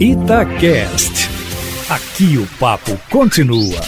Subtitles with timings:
[0.00, 1.28] Itacast.
[1.90, 3.80] Aqui o papo continua.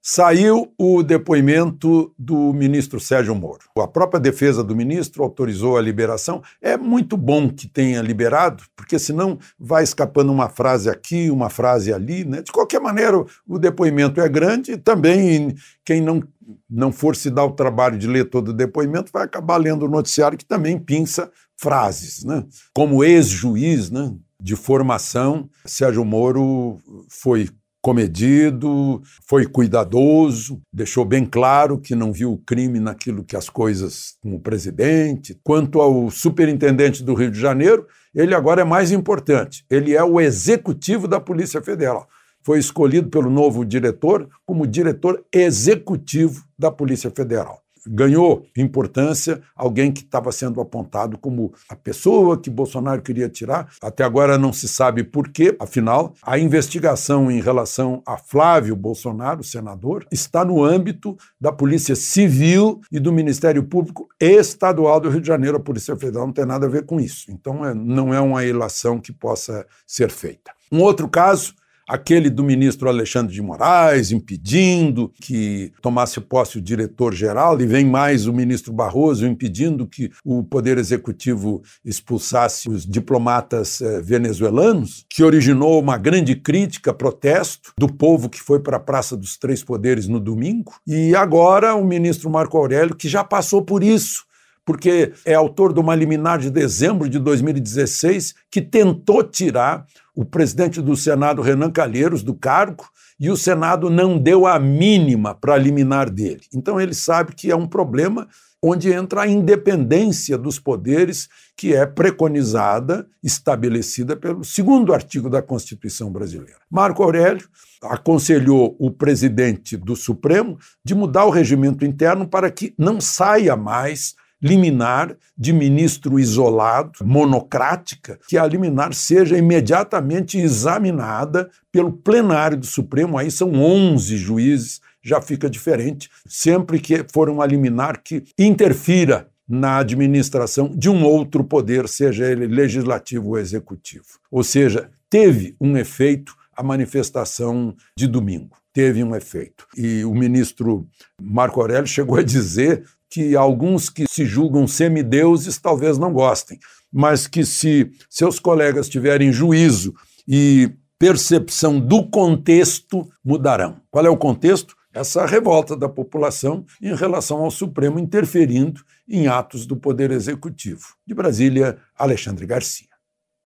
[0.00, 3.64] Saiu o depoimento do ministro Sérgio Moro.
[3.76, 6.44] A própria defesa do ministro autorizou a liberação.
[6.62, 11.92] É muito bom que tenha liberado, porque senão vai escapando uma frase aqui, uma frase
[11.92, 12.24] ali.
[12.24, 12.40] Né?
[12.40, 16.22] De qualquer maneira, o depoimento é grande e também quem não,
[16.70, 19.90] não for se dar o trabalho de ler todo o depoimento vai acabar lendo o
[19.90, 22.22] noticiário que também pinça frases.
[22.22, 22.44] Né?
[22.72, 24.14] Como ex-juiz né,
[24.46, 26.78] de formação, Sérgio Moro
[27.08, 27.48] foi
[27.82, 34.14] comedido, foi cuidadoso, deixou bem claro que não viu o crime naquilo que as coisas
[34.22, 35.36] com o presidente.
[35.42, 39.64] Quanto ao superintendente do Rio de Janeiro, ele agora é mais importante.
[39.68, 42.06] Ele é o executivo da Polícia Federal.
[42.40, 50.00] Foi escolhido pelo novo diretor como diretor executivo da Polícia Federal ganhou importância alguém que
[50.00, 53.68] estava sendo apontado como a pessoa que Bolsonaro queria tirar.
[53.82, 59.42] Até agora não se sabe por quê, afinal, a investigação em relação a Flávio Bolsonaro,
[59.42, 65.26] senador, está no âmbito da Polícia Civil e do Ministério Público Estadual do Rio de
[65.26, 65.56] Janeiro.
[65.56, 67.30] A Polícia Federal não tem nada a ver com isso.
[67.30, 70.52] Então, é, não é uma ilação que possa ser feita.
[70.70, 71.54] Um outro caso
[71.88, 78.26] aquele do ministro Alexandre de Moraes impedindo que tomasse posse o diretor-geral, e vem mais
[78.26, 85.80] o ministro Barroso impedindo que o Poder Executivo expulsasse os diplomatas eh, venezuelanos, que originou
[85.80, 90.18] uma grande crítica, protesto do povo que foi para a Praça dos Três Poderes no
[90.18, 90.74] domingo.
[90.86, 94.25] E agora o ministro Marco Aurélio, que já passou por isso,
[94.66, 100.82] porque é autor de uma liminar de dezembro de 2016 que tentou tirar o presidente
[100.82, 102.84] do Senado, Renan Calheiros, do cargo,
[103.18, 106.42] e o Senado não deu a mínima para liminar dele.
[106.52, 108.28] Então ele sabe que é um problema
[108.60, 116.10] onde entra a independência dos poderes, que é preconizada, estabelecida pelo segundo artigo da Constituição
[116.10, 116.58] brasileira.
[116.68, 117.48] Marco Aurélio
[117.82, 124.16] aconselhou o presidente do Supremo de mudar o regimento interno para que não saia mais
[124.42, 133.18] liminar de ministro isolado, monocrática, que a liminar seja imediatamente examinada pelo plenário do Supremo,
[133.18, 139.78] aí são 11 juízes, já fica diferente, sempre que for uma liminar que interfira na
[139.78, 144.06] administração de um outro poder, seja ele legislativo ou executivo.
[144.30, 148.56] Ou seja, teve um efeito a manifestação de domingo.
[148.76, 149.66] Teve um efeito.
[149.74, 150.86] E o ministro
[151.18, 156.58] Marco Aurélio chegou a dizer que alguns que se julgam semideuses talvez não gostem,
[156.92, 159.94] mas que se seus colegas tiverem juízo
[160.28, 163.80] e percepção do contexto, mudarão.
[163.90, 164.76] Qual é o contexto?
[164.92, 170.84] Essa revolta da população em relação ao Supremo interferindo em atos do Poder Executivo.
[171.06, 172.95] De Brasília, Alexandre Garcia.